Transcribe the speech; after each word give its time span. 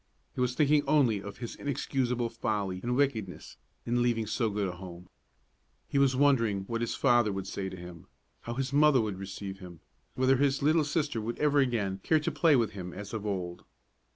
He 0.33 0.41
was 0.41 0.55
thinking 0.55 0.83
only 0.87 1.21
of 1.21 1.37
his 1.37 1.55
inexcusable 1.55 2.29
folly 2.29 2.79
and 2.81 2.95
wickedness 2.95 3.57
in 3.85 4.01
leaving 4.01 4.25
so 4.25 4.49
good 4.49 4.67
a 4.67 4.77
home. 4.77 5.07
He 5.87 5.99
was 5.99 6.15
wondering 6.15 6.61
what 6.61 6.81
his 6.81 6.95
father 6.95 7.31
would 7.31 7.45
say 7.45 7.69
to 7.69 7.77
him; 7.77 8.07
how 8.41 8.55
his 8.55 8.73
mother 8.73 8.99
would 8.99 9.19
receive 9.19 9.59
him; 9.59 9.79
whether 10.15 10.37
his 10.37 10.63
little 10.63 10.85
sister 10.85 11.21
would 11.21 11.37
ever 11.37 11.59
again 11.59 11.99
care 12.01 12.19
to 12.21 12.31
play 12.31 12.55
with 12.55 12.71
him 12.71 12.93
as 12.93 13.13
of 13.13 13.27
old. 13.27 13.63